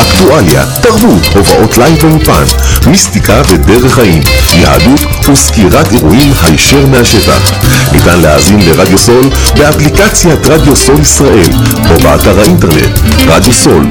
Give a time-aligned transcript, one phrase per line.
[0.00, 2.44] אקטואליה, תרבות, הופעות לייב באולפן,
[2.86, 4.22] מיסטיקה ודרך חיים,
[4.54, 7.52] יהדות וסקירת אירועים הישר מהשטח.
[7.92, 11.50] ניתן להאזין לרדיו סול באפליקציית רדיו סול ישראל
[11.90, 13.86] או באתר האינטרנט רדיו סול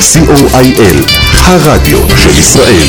[0.00, 2.88] co.il הרדיו של ישראל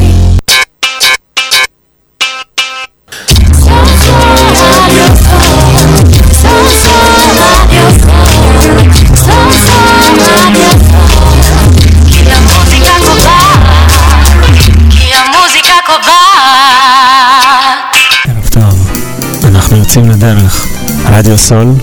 [19.91, 20.67] יוצאים לדרך.
[21.05, 21.75] רדיו סול,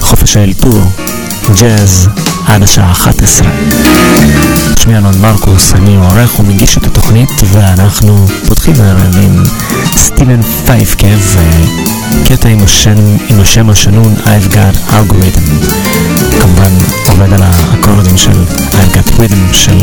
[0.00, 0.80] חופש האלתור,
[1.60, 2.08] ג'אז,
[2.46, 3.48] עד השעה 11.
[4.78, 9.42] שמי אלון מרקוס, אני עורך ומגיש את התוכנית, ואנחנו פותחים הערב עם
[9.96, 11.06] סטיבן פייפקה
[12.22, 12.94] וקטע עם השם,
[13.30, 15.74] עם השם השנון I've got algorithm.
[16.40, 16.72] כמובן
[17.08, 19.78] עובד על האקורדים של I've got rhythm של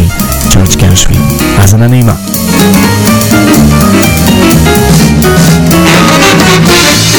[0.50, 1.22] ג'ורג' גרשווין.
[1.58, 2.14] האזנה נעימה.
[6.66, 7.13] Gut,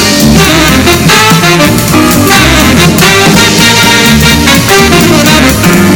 [5.65, 5.94] you.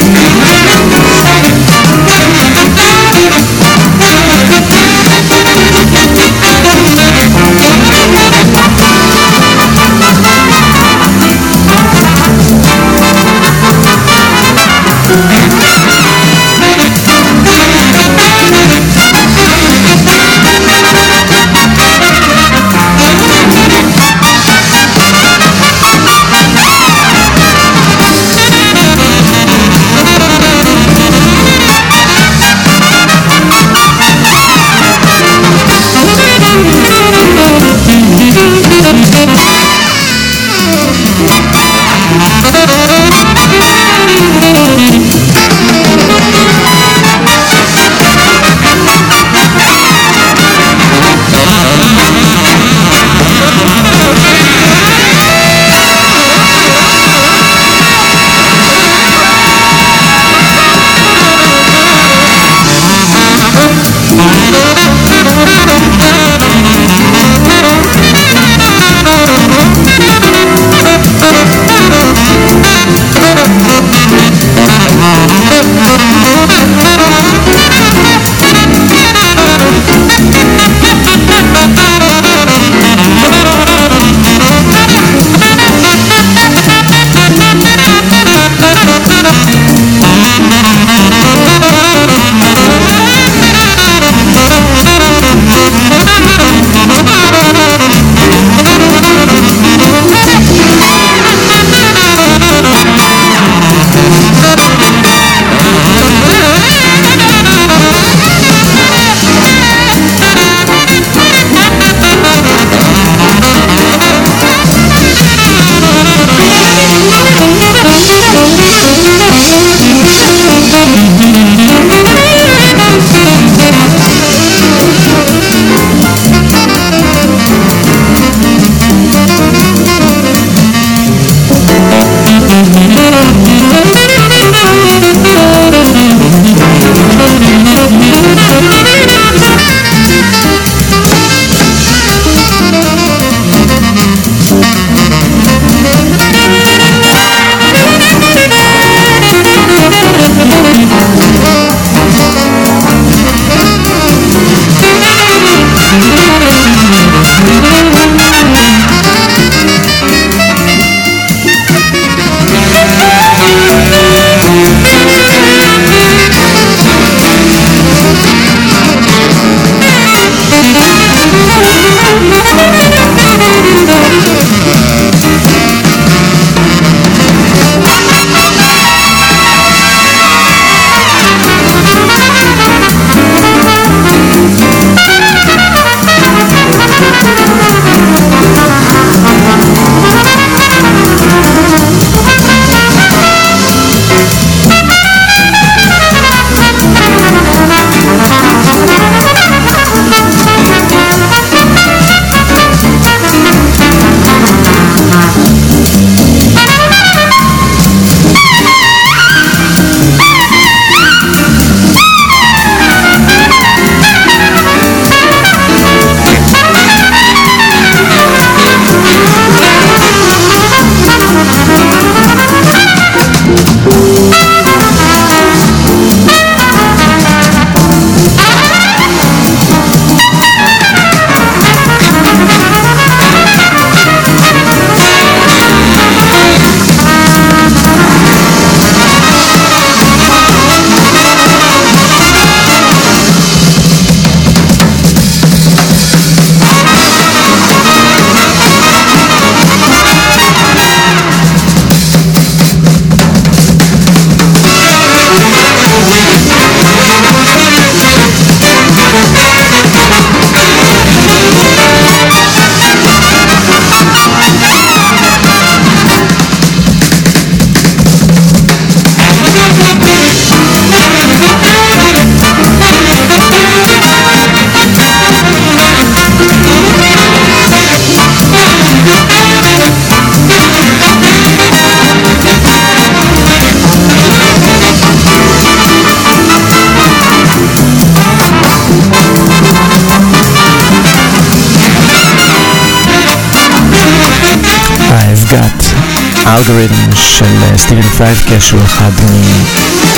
[296.49, 299.11] האלגוריתם של אה, סטיבן פרייבקה שהוא אחד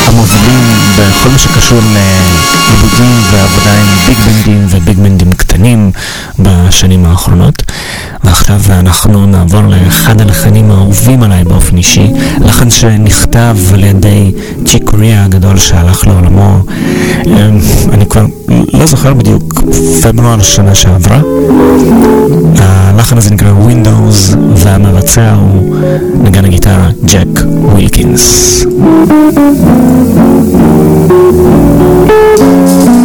[0.08, 0.64] מהמובילים
[0.98, 5.92] בכל מה שקשור לעיבודים ועבודה עם ביג בנדים וביג בנדים קטנים
[6.40, 7.64] בשנים האחרונות.
[8.32, 14.32] ועכשיו אנחנו נעבור לאחד הלחנים האהובים עליי באופן אישי, לחן שנכתב על ידי
[14.66, 16.60] צ'יק קוריאה הגדול שהלך לעולמו,
[17.26, 17.60] אמ,
[17.92, 18.26] אני כבר
[18.74, 19.64] לא זוכר בדיוק,
[20.02, 21.22] פברואר שנה שעברה.
[22.60, 25.76] הלחן הזה נקרא Windows והמבצע הוא
[26.24, 28.66] נגן הגיטרה ג'ק ווילקינס.
[32.86, 33.01] ג'ק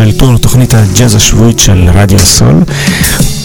[0.00, 2.54] לחופש האלתור, לתוכנית הג'אז השבועית של רדיו סול.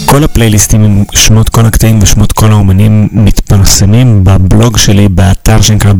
[0.06, 5.92] כל הפלייליסטים עם שמות כל הקטעים ושמות כל האומנים מתפרסמים בבלוג שלי באתר שנקרא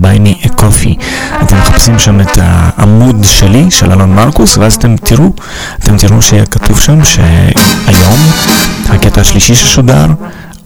[0.43, 1.03] a Coffee.
[1.43, 5.33] אתם מחפשים שם את העמוד שלי, של אלון מרקוס, ואז אתם תראו,
[5.79, 8.21] אתם תראו שיהיה כתוב שם שהיום
[8.89, 10.07] הקטע השלישי ששודר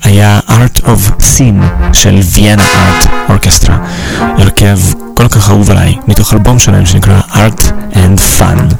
[0.03, 3.73] היה Art of Sin של ויאנה Art Orchestra,
[4.21, 4.79] הרכב
[5.15, 8.75] כל כך אהוב עליי, מתוך אלבום שלהם שנקרא Art and Fun.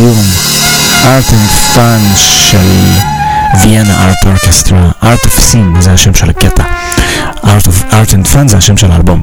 [0.00, 0.16] סיום,
[1.02, 2.58] Art and Fun של
[3.60, 6.64] ויאנה ארט אורקסטרה, Art of Sin זה השם של הקטע,
[7.90, 9.20] Art and Fun זה השם של האלבום,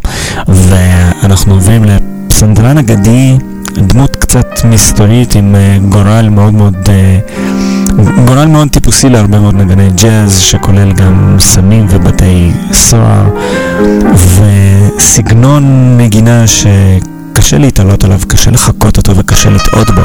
[0.48, 3.38] ואנחנו עוברים לפסנתרן אגדי,
[3.78, 9.90] דמות קצת מסתורית עם uh, גורל מאוד מאוד, uh, גורל מאוד טיפוסי להרבה מאוד נגני
[9.90, 13.30] ג'אז, שכולל גם סמים ובתי סוהר,
[14.98, 16.66] וסגנון נגינה ש...
[17.38, 20.02] קשה להתעלות עליו, קשה לחקות אותו וקשה לטעות בו.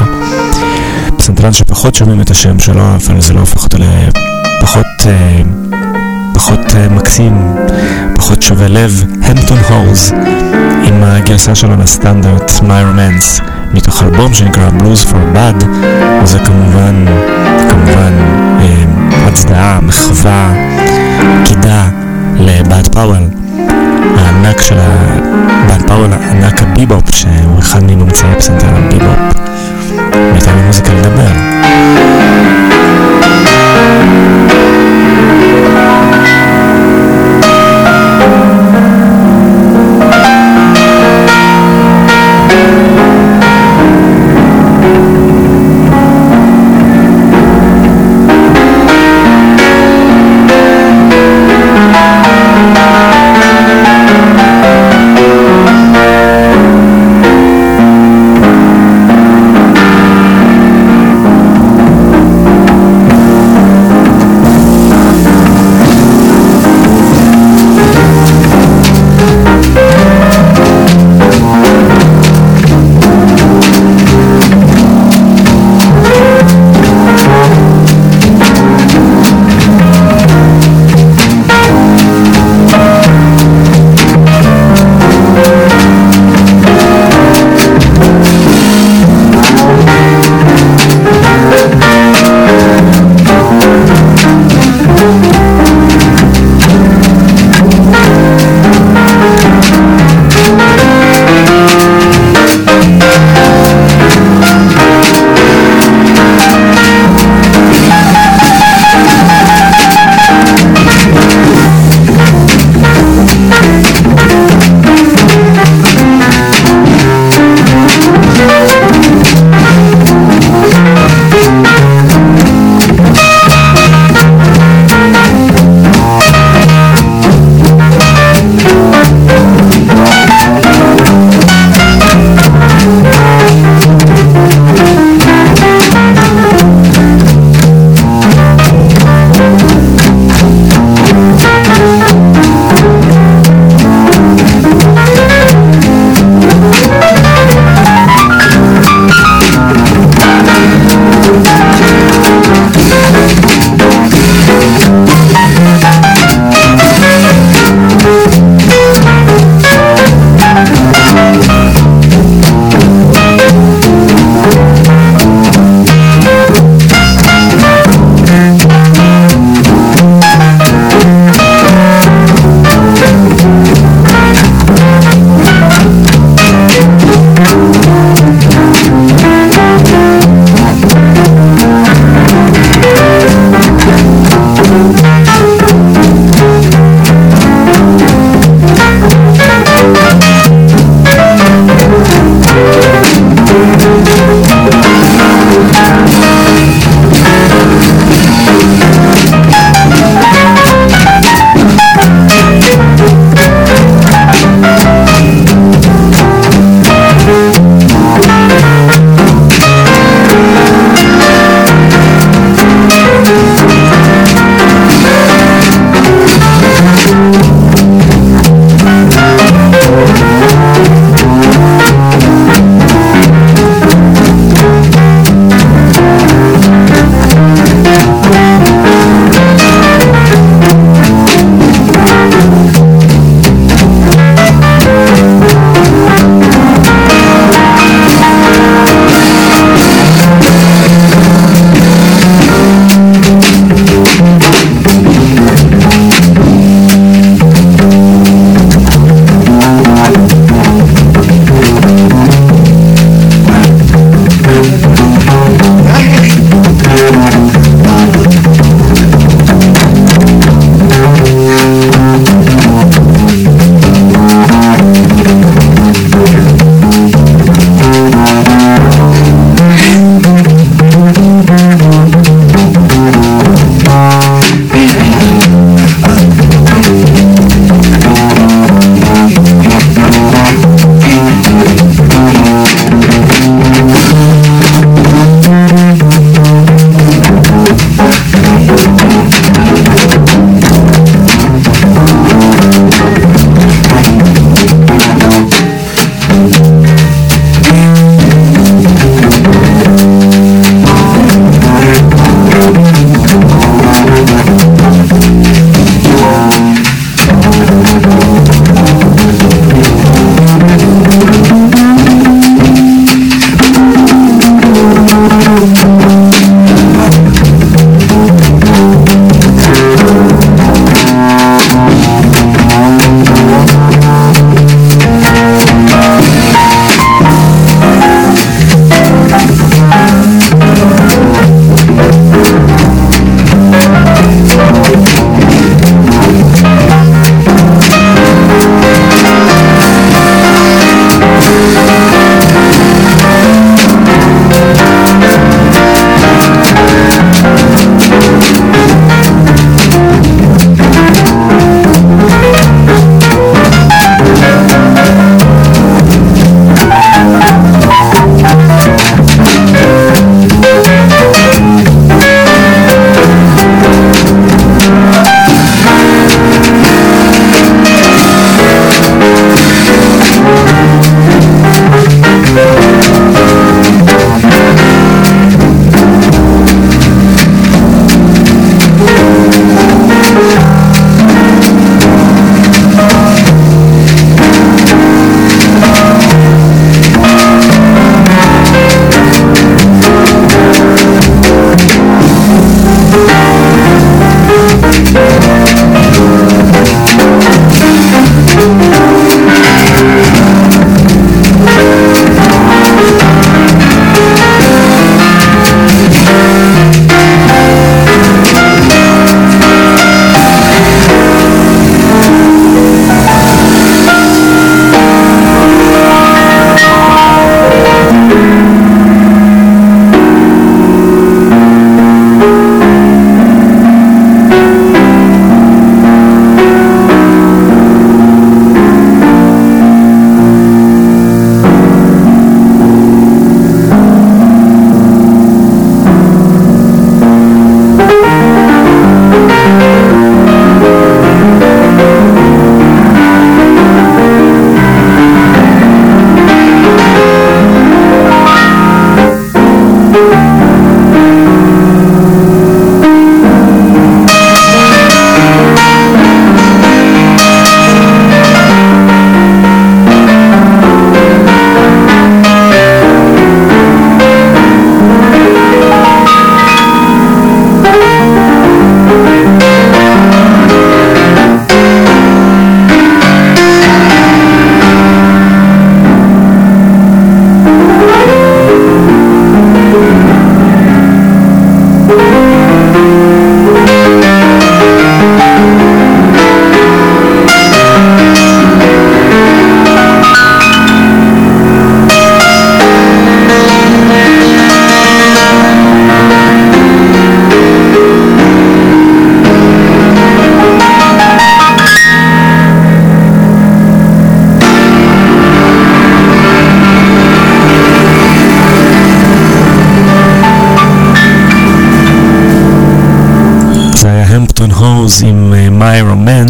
[1.23, 3.77] פסנתרן שפחות שומעים את השם שלו, אבל זה לא הופך אותו
[4.61, 5.41] לפחות אה,
[6.33, 7.55] פחות אה, מקסים,
[8.15, 10.11] פחות שובה לב, המפטון הורס,
[10.83, 15.65] עם הגרסה שלו לסטנדרט My Romance, מתוך אלבום שנקרא Blues for Bad,
[16.23, 17.05] וזה כמובן,
[17.69, 18.13] כמובן
[18.59, 18.83] אה,
[19.27, 20.53] הצדעה, מחווה,
[21.45, 21.89] קידה
[22.35, 23.23] לבאד פאוול.
[24.17, 29.52] הענק של הבן פאול, הענק הביבופ, שהוא אחד מממצאי פסנתר הביבופ.
[30.33, 32.62] Metal Musical de Bell.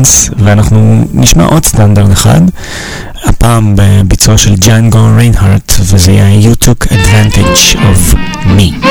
[0.04, 2.42] רומנס, ואנחנו נשמע עוד סטנדרט אחד,
[3.24, 8.88] הפעם בביצוע של ג'אנגו ריינהארט, וזה יהיה You took advantage of me.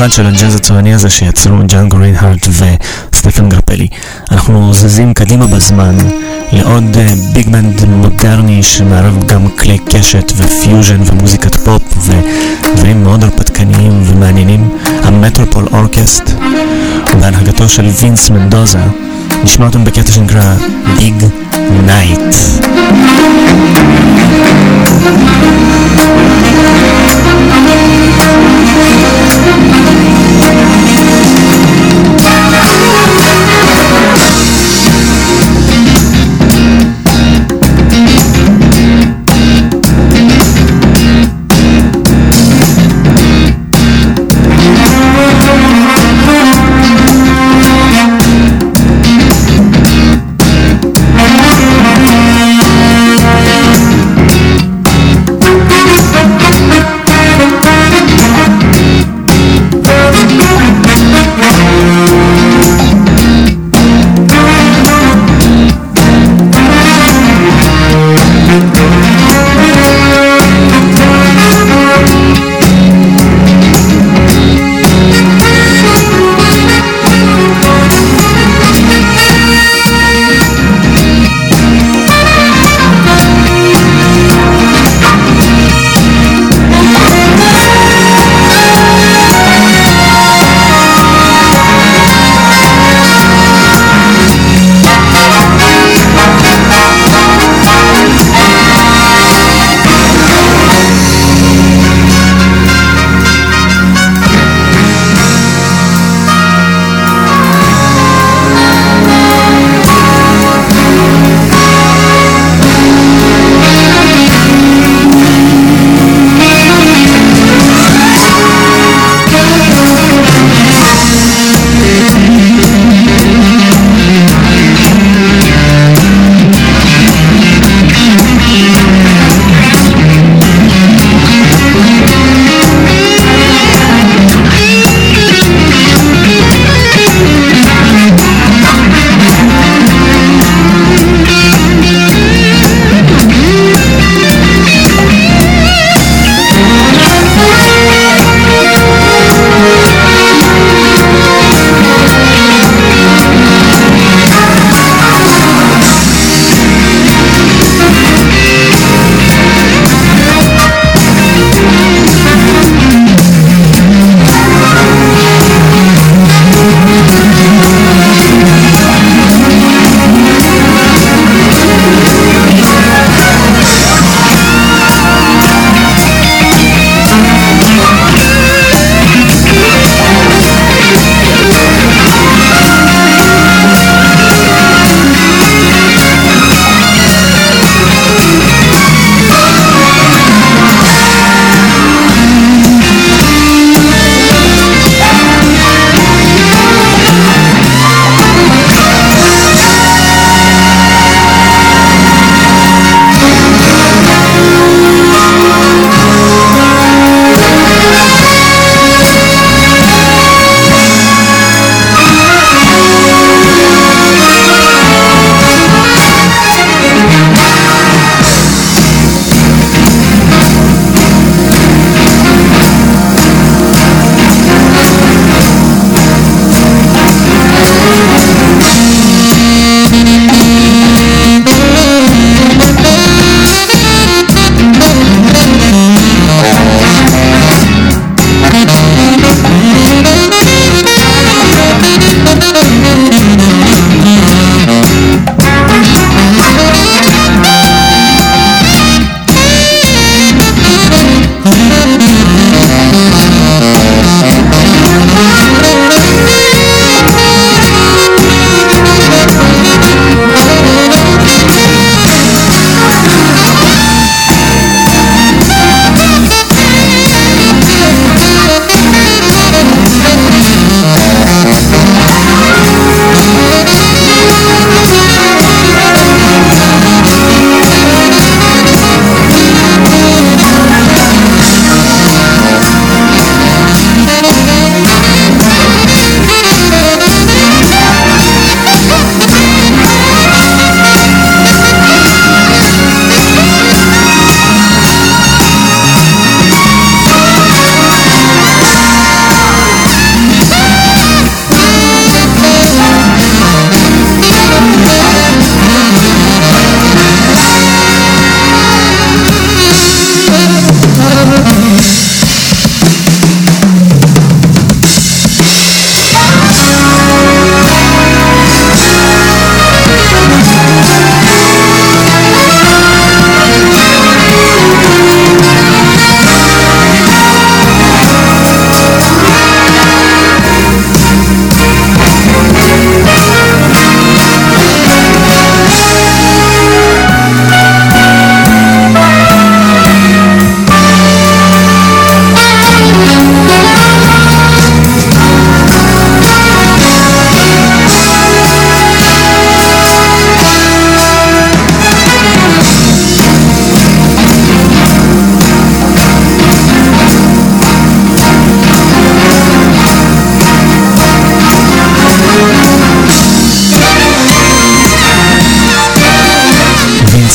[0.00, 3.88] המיוחד של הג'אז הצועני הזה שיצרו ג'נגו ריינהארט וסטפן גרפלי.
[4.30, 5.96] אנחנו זזים קדימה בזמן
[6.52, 14.02] לעוד אה, ביג בנד מודרני שמערב גם כלי קשת ופיוז'ן ומוזיקת פופ ודברים מאוד הרפתקניים
[14.04, 14.68] ומעניינים.
[15.02, 16.30] המטרופול אורקסט
[17.20, 18.82] בהנהגתו של וינס מנדוזה
[19.44, 20.54] נשמע אותם בקטע שנקרא
[20.96, 21.24] Big
[21.86, 22.34] Night.
[27.10, 27.47] thank you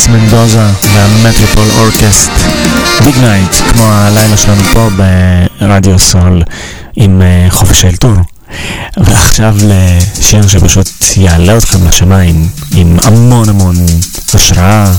[0.08, 2.30] מנדוזה והמטריפול אורקסט.
[3.04, 4.90] Big Night כמו הלילה שלנו פה
[5.60, 6.44] ברדיו סול
[6.96, 8.14] עם uh, חופש האלתור.
[8.98, 13.76] ועכשיו לשיר שפשוט יעלה אתכם לשמיים עם המון המון
[14.34, 14.92] השראה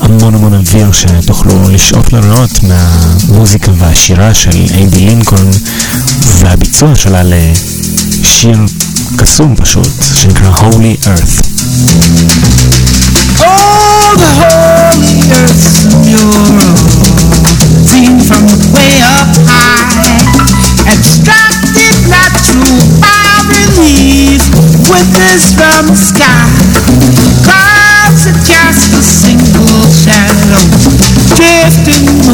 [0.00, 5.50] המון המון אוויר שתוכלו לשאוף לריאות מהמוזיקה והשירה של אבי לינקולן
[6.38, 8.58] והביצוע שלה לשיר
[9.16, 11.42] קסום פשוט שנקרא Holy Earth
[13.42, 15.66] Oh, the holy earth
[16.06, 16.78] mural,
[17.84, 21.52] seen from way up high, abstracted
[25.54, 26.48] from the sky.
[28.82, 30.62] A single shadow,
[31.34, 32.31] drifting,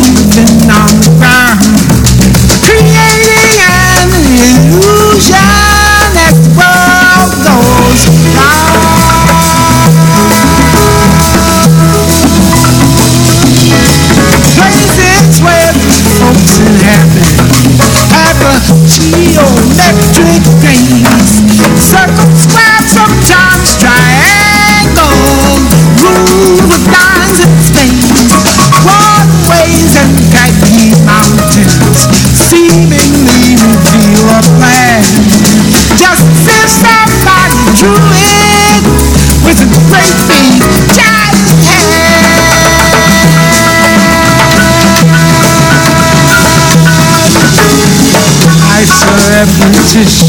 [49.39, 50.27] Isoepetition,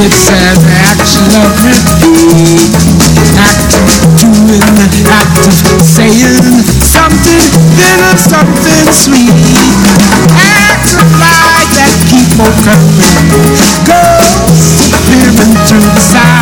[0.00, 0.56] it's an
[0.88, 2.72] action of repeat.
[3.76, 4.64] Of doing,
[5.04, 5.52] act of
[5.84, 7.44] saying something
[7.76, 9.36] bitter, something sweet.
[10.32, 13.20] Acts of life that keep occurring.
[13.84, 16.39] Ghosts appearing through the sound.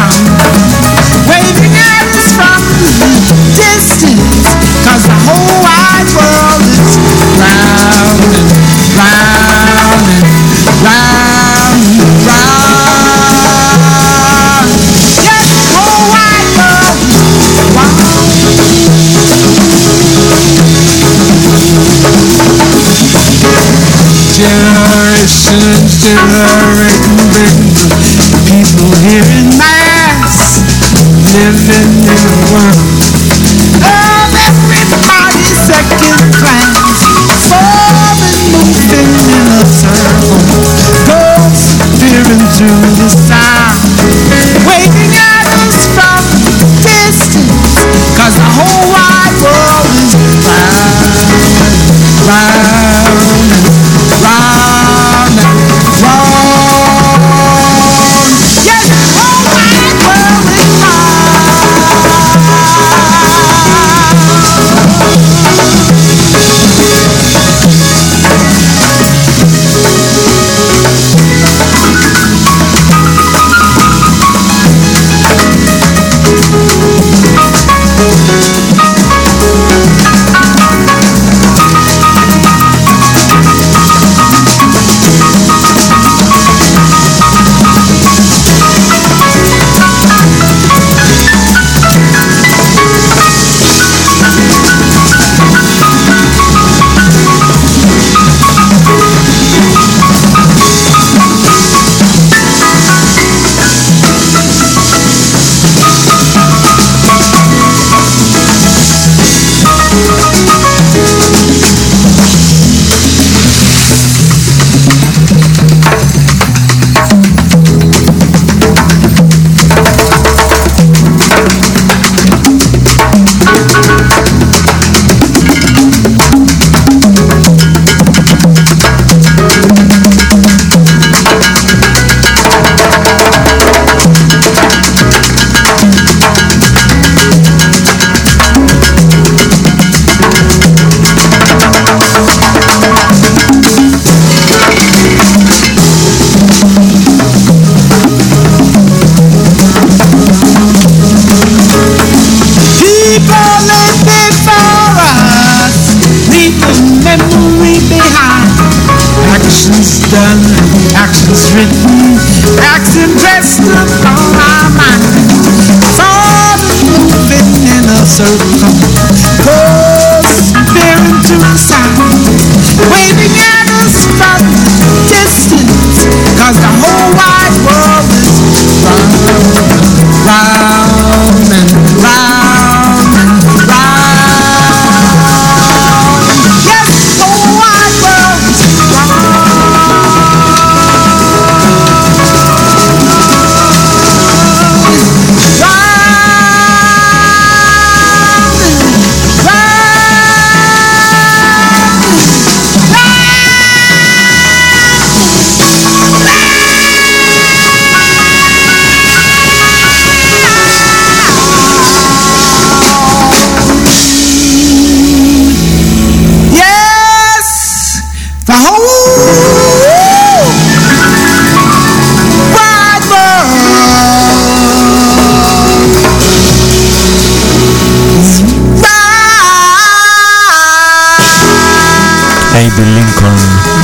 [232.79, 233.37] אייבי לינקולן,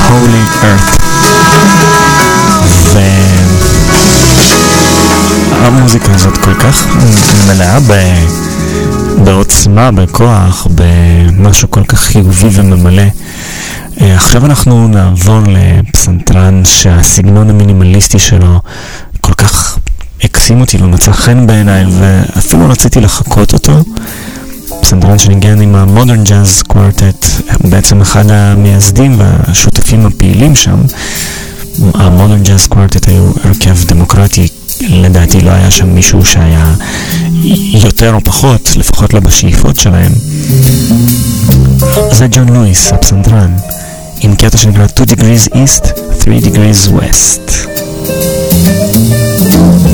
[0.09, 1.01] Holy Earth.
[5.61, 6.87] והמוזיקה הזאת כל כך
[7.47, 7.93] מלאה ב...
[9.25, 13.03] בעוצמה, בכוח, במשהו כל כך חיובי וממלא.
[14.01, 18.61] אה, עכשיו אנחנו נעבור לפסנתרן שהסגנון המינימליסטי שלו
[19.21, 19.79] כל כך
[20.23, 23.85] הקסים אותי ומצא חן בעיניי ואפילו רציתי לחקות אותו.
[24.81, 27.27] פסנתרן שניגן עם המודרן ג'אז קוורטט,
[27.61, 30.77] בעצם אחד המייסדים והשותפים הפעילים שם.
[31.95, 34.49] המודרן ג'אז קוורטט היו הרכב דמוקרטי,
[34.81, 36.75] לדעתי לא היה שם מישהו שהיה
[37.73, 40.13] יותר או פחות, לפחות לא בשאיפות שלהם.
[42.13, 43.57] זה ג'ון לואיס, הפסנתרן,
[44.21, 45.87] עם קטע שנקרא 2 degrees east,
[46.25, 47.51] 3 degrees west.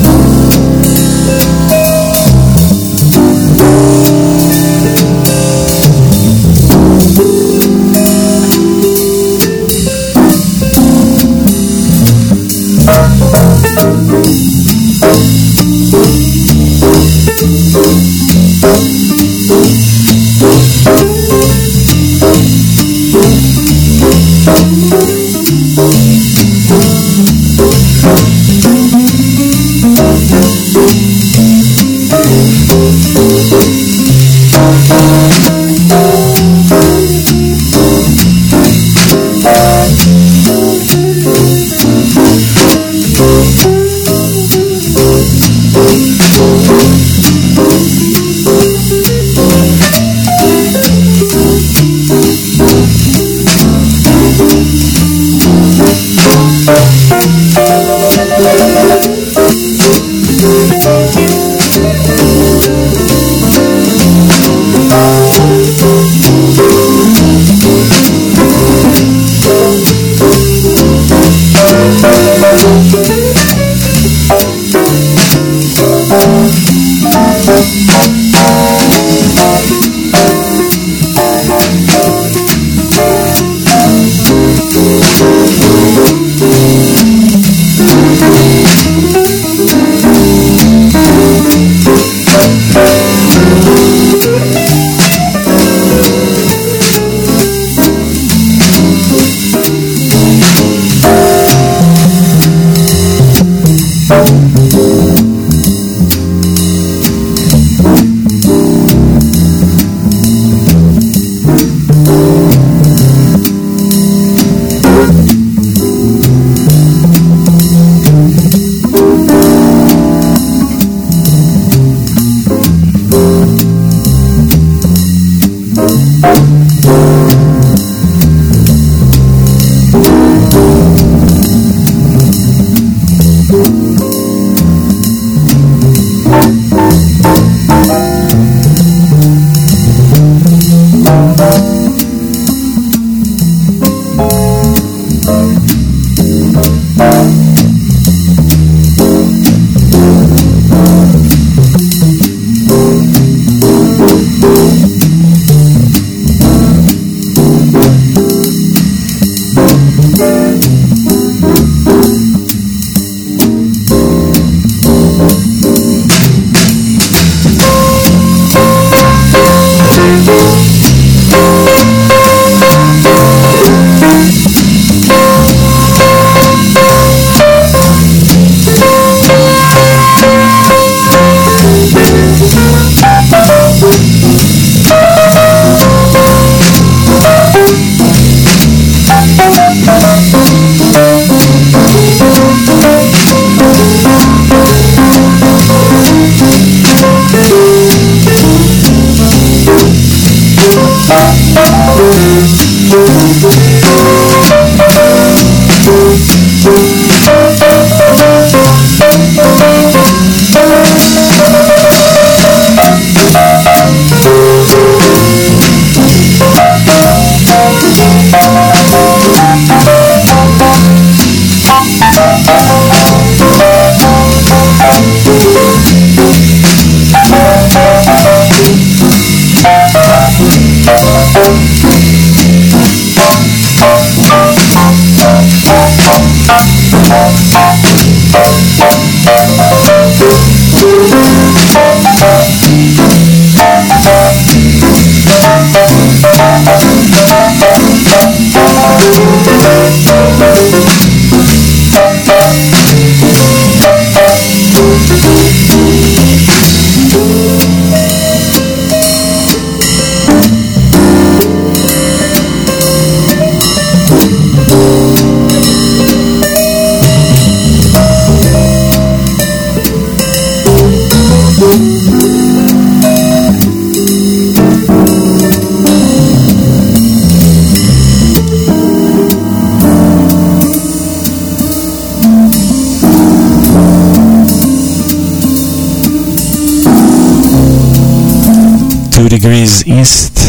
[289.41, 290.39] degrees east,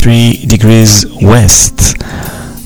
[0.00, 1.82] 3 degrees west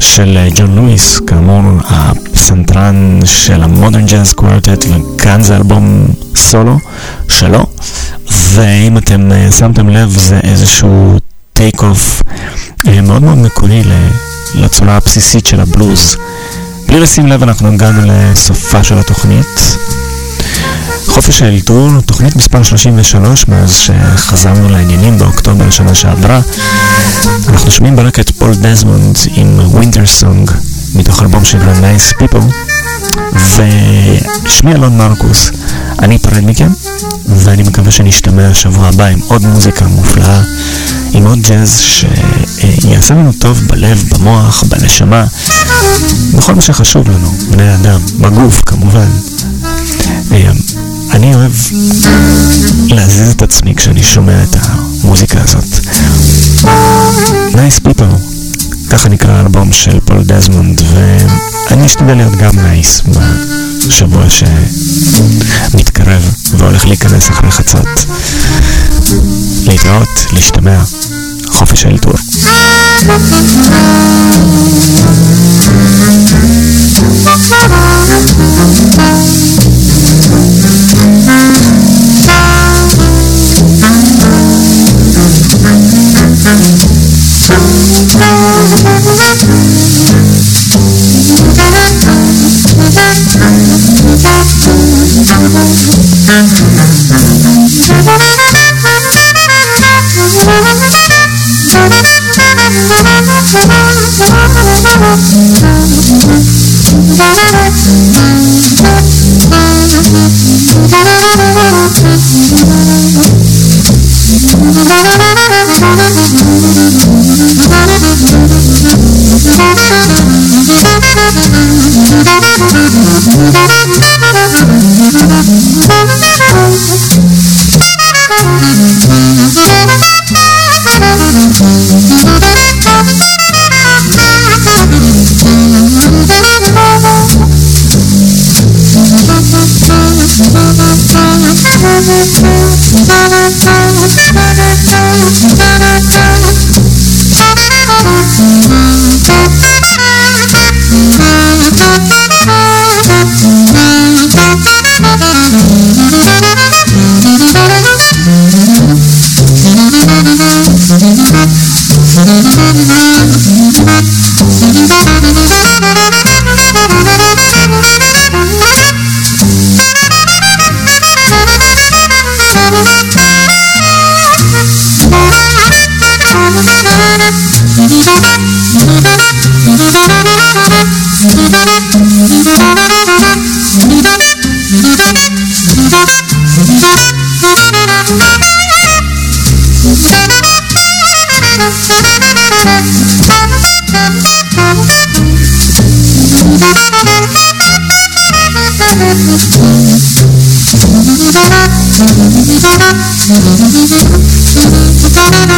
[0.00, 6.06] של אה, ג'ון לואיס, כאמור הפסנתרן של המודרן ג'אז קוורטט, וכאן זה אלבום
[6.36, 6.78] סולו
[7.28, 7.66] שלו,
[8.52, 11.18] ואם אתם אה, שמתם לב זה איזשהו
[11.52, 12.22] take off
[13.02, 13.82] מאוד מאוד מקורי
[14.54, 16.16] לצורה הבסיסית של הבלוז.
[16.86, 19.76] בלי לשים לב אנחנו הגענו לסופה של התוכנית.
[21.06, 26.40] חופש האלתור, תוכנית מספר 33 מאז שחזרנו לעניינים באוקטובר שנה שעברה.
[27.48, 30.50] אנחנו שומעים ברקע את פול דזמונד עם Winter Song
[30.94, 32.44] מתוך אלבום שנקרא Nice People
[33.34, 35.50] ושמי אלון מרקוס,
[35.98, 36.72] אני אפרד מכם
[37.26, 40.42] ואני מקווה שנשתמע שבוע הבא עם עוד מוזיקה מופלאה
[41.12, 45.24] עם עוד ג'אז שיעשה לנו טוב בלב, במוח, בנשמה
[46.34, 49.08] בכל מה שחשוב לנו, בני אדם, בגוף כמובן
[51.14, 51.52] אני אוהב
[52.88, 55.64] להזיז את עצמי כשאני שומע את המוזיקה הזאת.
[57.52, 58.18] Nice People,
[58.90, 63.02] ככה נקרא האלבום של פול דזמונד, ואני אשתדל להיות גם nice
[63.88, 64.24] בשבוע
[65.70, 68.06] שמתקרב והולך להיכנס אחרי חצות.
[69.66, 70.82] להתראות, להשתמע,
[71.48, 72.14] חופש האלתור.
[88.34, 89.23] Música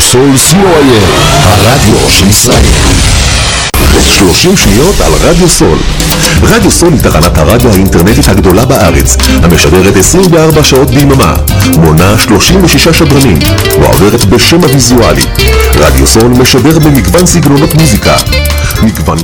[0.00, 1.04] סול co.il,
[1.44, 2.64] הרדיו של ישראל.
[4.18, 5.78] 30 שניות על רדיו סול.
[6.42, 11.34] רדיו סול היא תחנת הרדיו האינטרנטית הגדולה בארץ, המשדרת 24 שעות ביממה,
[11.78, 13.38] מונה 36 שדרנים,
[13.80, 15.24] ועוברת בשם הוויזואלי.
[15.74, 18.16] רדיו סול משדר במגוון סגנונות מוזיקה.
[18.82, 19.18] מגוון